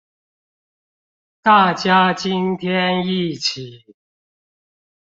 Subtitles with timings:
[1.43, 3.85] 大家今天一起